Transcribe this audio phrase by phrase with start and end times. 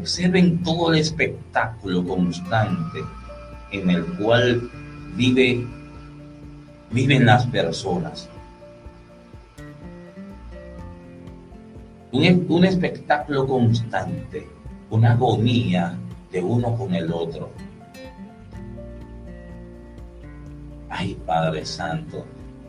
[0.00, 3.00] Observen todo el espectáculo constante
[3.70, 4.70] en el cual
[5.14, 5.66] vive,
[6.90, 8.26] viven las personas.
[12.12, 14.48] Un, un espectáculo constante,
[14.88, 15.98] una agonía
[16.32, 17.50] de uno con el otro.
[20.88, 22.24] Ay, Padre Santo,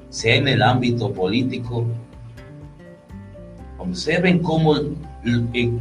[0.09, 1.86] sea en el ámbito político,
[3.77, 4.75] observen cómo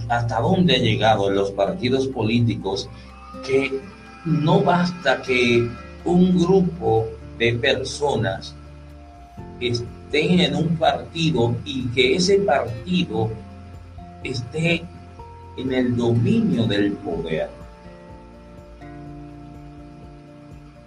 [0.09, 2.89] hasta dónde ha llegado los partidos políticos
[3.47, 3.81] que
[4.25, 5.69] no basta que
[6.05, 7.07] un grupo
[7.39, 8.55] de personas
[9.61, 13.31] estén en un partido y que ese partido
[14.23, 14.85] esté
[15.57, 17.49] en el dominio del poder.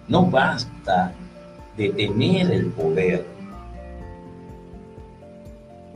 [0.08, 1.12] No basta
[1.76, 3.26] de tener el poder.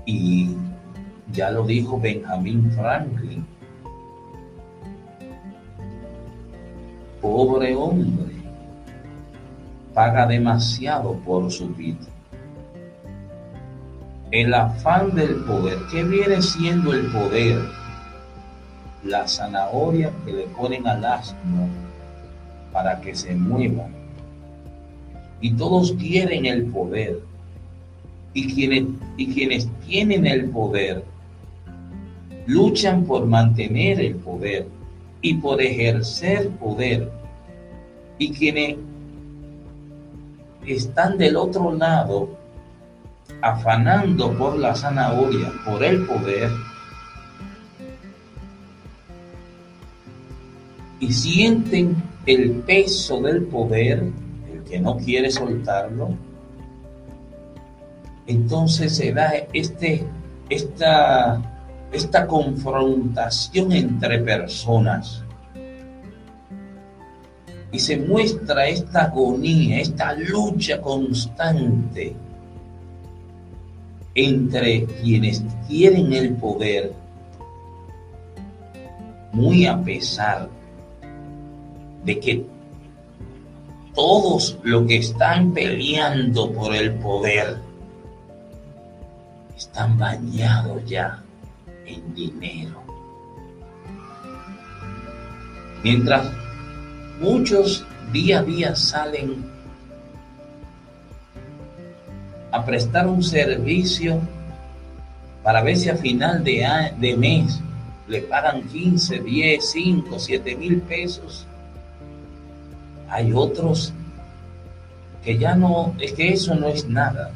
[0.07, 0.57] Y
[1.33, 3.47] ya lo dijo Benjamin Franklin.
[7.21, 8.35] Pobre hombre,
[9.93, 12.07] paga demasiado por su vida.
[14.31, 17.61] El afán del poder, ¿qué viene siendo el poder?
[19.05, 21.69] La zanahoria que le ponen al asno
[22.73, 23.87] para que se mueva.
[25.41, 27.21] Y todos quieren el poder.
[28.35, 28.85] Y quienes,
[29.17, 31.05] y quienes tienen el poder
[32.49, 34.67] luchan por mantener el poder
[35.21, 37.13] y por ejercer poder.
[38.17, 38.79] Y quienes
[40.67, 42.31] están del otro lado
[43.43, 46.51] afanando por la zanahoria, por el poder,
[51.01, 54.11] y sienten el peso del poder,
[54.53, 56.15] el que no quiere soltarlo,
[58.27, 60.05] entonces se da este,
[60.49, 61.58] esta
[61.93, 65.23] esta confrontación entre personas.
[67.71, 72.15] Y se muestra esta agonía, esta lucha constante
[74.15, 76.93] entre quienes quieren el poder,
[79.33, 80.49] muy a pesar
[82.05, 82.47] de que
[83.95, 87.59] todos los que están peleando por el poder
[89.57, 91.23] están bañados ya
[91.89, 92.83] en dinero.
[95.83, 96.31] Mientras
[97.21, 99.45] muchos día a día salen
[102.51, 104.21] a prestar un servicio
[105.43, 106.67] para ver si a final de,
[106.99, 107.61] de mes
[108.09, 111.47] le pagan 15, 10, 5, 7 mil pesos.
[113.09, 113.93] Hay otros
[115.23, 117.33] que ya no, es que eso no es nada.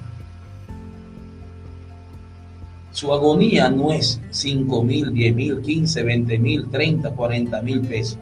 [2.93, 8.19] Su agonía no es 5 mil, 10 mil, 15, 20 mil, 30, 40 mil pesos.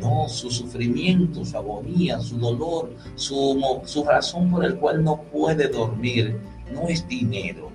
[0.00, 5.68] No, su sufrimiento, su agonía, su dolor, su, su razón por el cual no puede
[5.68, 6.38] dormir,
[6.72, 7.70] no es dinero,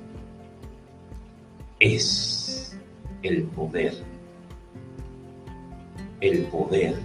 [1.79, 2.75] es
[3.21, 3.93] el poder.
[6.21, 6.95] El poder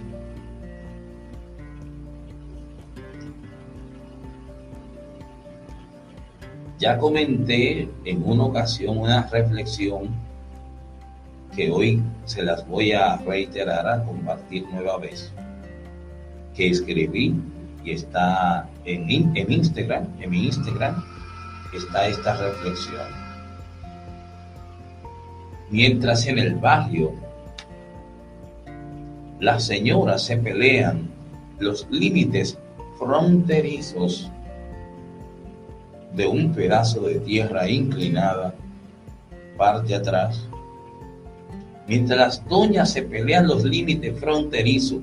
[6.79, 10.09] Ya comenté en una ocasión una reflexión
[11.53, 15.31] que hoy se las voy a reiterar, a compartir nueva vez,
[16.55, 17.35] que escribí
[17.83, 21.03] y está en, en Instagram, en mi Instagram
[21.73, 23.07] está esta reflexión.
[25.69, 27.13] Mientras en el barrio
[29.39, 31.09] las señoras se pelean
[31.59, 32.57] los límites
[32.97, 34.31] fronterizos
[36.13, 38.53] de un pedazo de tierra inclinada,
[39.57, 40.47] parte atrás.
[41.87, 45.01] Mientras las doñas se pelean los límites fronterizos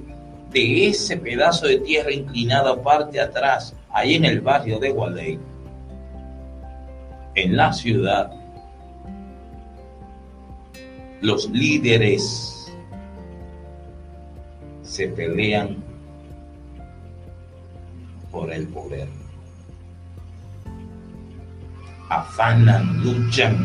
[0.53, 5.39] de ese pedazo de tierra inclinada, parte atrás, ahí en el barrio de Gualey,
[7.35, 8.33] en la ciudad,
[11.21, 12.73] los líderes
[14.83, 15.77] se pelean
[18.31, 19.09] por el poder
[22.09, 23.57] afanan, luchan,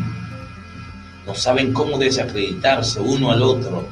[1.26, 3.84] no saben cómo desacreditarse uno al otro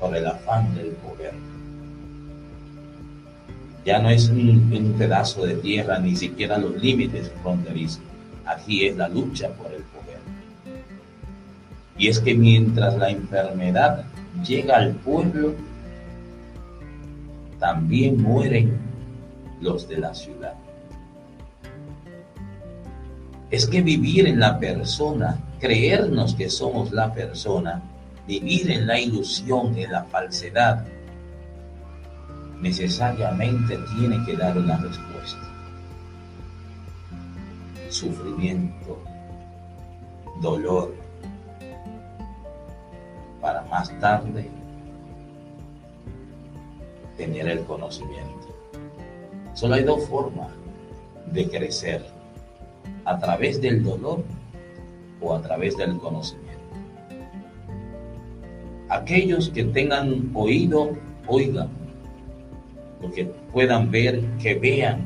[0.00, 1.34] por el afán del poder.
[3.84, 8.02] Ya no es un, pedazo de tierra, ni siquiera los límites fronterizos.
[8.46, 10.18] Aquí es la lucha por el poder.
[11.96, 14.04] Y es que mientras la enfermedad
[14.46, 15.54] llega al pueblo,
[17.58, 18.78] también mueren
[19.60, 20.54] los de la ciudad
[23.50, 27.82] es que vivir en la persona, creernos que somos la persona,
[28.26, 30.84] vivir en la ilusión, en la falsedad,
[32.60, 35.40] necesariamente tiene que dar una respuesta.
[37.88, 39.02] Sufrimiento,
[40.42, 40.94] dolor,
[43.40, 44.50] para más tarde
[47.16, 48.54] tener el conocimiento.
[49.54, 50.48] Solo hay dos formas
[51.32, 52.17] de crecer,
[53.08, 54.22] a través del dolor
[55.22, 56.58] o a través del conocimiento.
[58.90, 60.90] Aquellos que tengan oído,
[61.26, 61.70] oigan.
[63.00, 65.00] Los que puedan ver, que vean.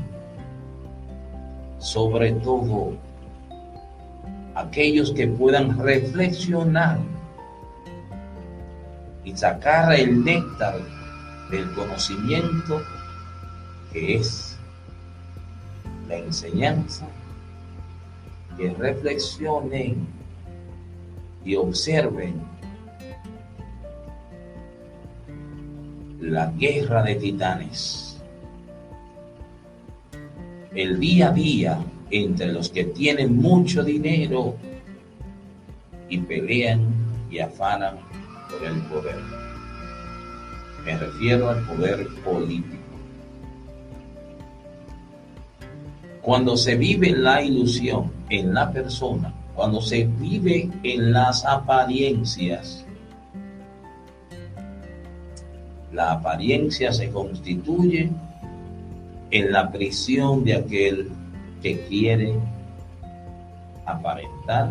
[1.78, 2.94] Sobre todo,
[4.56, 6.98] aquellos que puedan reflexionar
[9.24, 10.74] y sacar el néctar
[11.52, 12.80] del conocimiento
[13.92, 14.58] que es
[16.08, 17.06] la enseñanza,
[18.62, 20.06] que reflexionen
[21.44, 22.40] y observen
[26.20, 28.22] la guerra de titanes,
[30.76, 34.54] el día a día entre los que tienen mucho dinero
[36.08, 36.94] y pelean
[37.32, 37.96] y afanan
[38.48, 39.18] por el poder.
[40.84, 42.81] Me refiero al poder político.
[46.22, 52.86] Cuando se vive la ilusión en la persona, cuando se vive en las apariencias,
[55.92, 58.10] la apariencia se constituye
[59.32, 61.10] en la prisión de aquel
[61.60, 62.34] que quiere
[63.84, 64.70] aparentar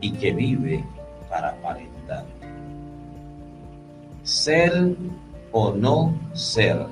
[0.00, 0.84] y que vive
[1.28, 2.24] para aparentar.
[4.22, 4.94] Ser
[5.52, 6.86] o no ser.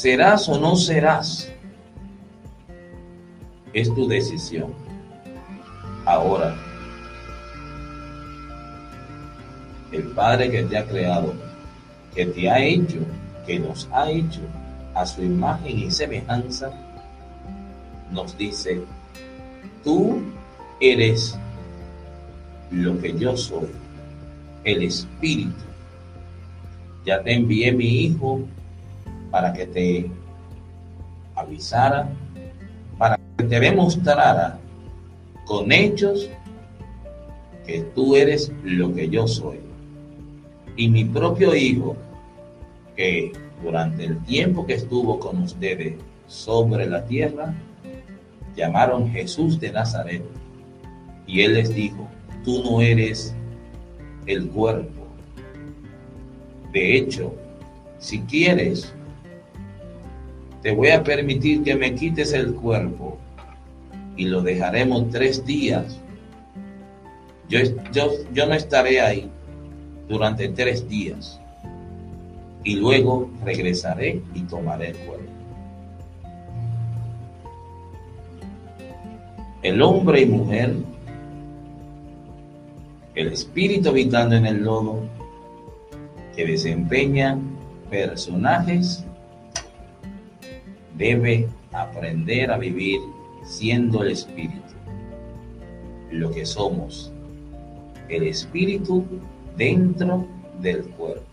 [0.00, 1.52] Serás o no serás.
[3.74, 4.72] Es tu decisión.
[6.06, 6.56] Ahora,
[9.92, 11.34] el Padre que te ha creado,
[12.14, 13.00] que te ha hecho,
[13.46, 14.40] que nos ha hecho
[14.94, 16.72] a su imagen y semejanza,
[18.10, 18.80] nos dice,
[19.84, 20.22] tú
[20.80, 21.38] eres
[22.70, 23.68] lo que yo soy,
[24.64, 25.66] el Espíritu.
[27.04, 28.48] Ya te envié mi Hijo
[29.30, 30.10] para que te
[31.34, 32.08] avisara,
[32.98, 34.58] para que te demostrara
[35.46, 36.28] con hechos
[37.66, 39.60] que tú eres lo que yo soy
[40.80, 41.94] y mi propio hijo,
[42.96, 43.32] que
[43.62, 45.94] durante el tiempo que estuvo con ustedes
[46.26, 47.54] sobre la tierra,
[48.56, 50.22] llamaron Jesús de Nazaret.
[51.26, 52.08] Y él les dijo,
[52.44, 53.34] tú no eres
[54.24, 55.06] el cuerpo.
[56.72, 57.34] De hecho,
[57.98, 58.94] si quieres,
[60.62, 63.18] te voy a permitir que me quites el cuerpo
[64.16, 65.98] y lo dejaremos tres días.
[67.48, 67.60] Yo,
[67.92, 69.30] yo, yo no estaré ahí,
[70.10, 71.40] durante tres días
[72.64, 75.24] y luego regresaré y tomaré el cuerpo.
[79.62, 80.74] El hombre y mujer,
[83.14, 85.00] el espíritu habitando en el lodo,
[86.34, 87.38] que desempeña
[87.90, 89.04] personajes,
[91.00, 93.00] debe aprender a vivir
[93.42, 94.60] siendo el espíritu,
[96.12, 97.10] lo que somos,
[98.10, 99.06] el espíritu
[99.56, 100.26] dentro
[100.60, 101.29] del cuerpo.